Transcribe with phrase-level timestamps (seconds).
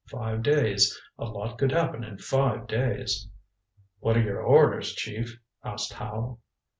[0.09, 0.99] Five days.
[1.19, 3.27] A lot could happen in five days"
[3.99, 6.39] "What are your orders, Chief?" asked Howe.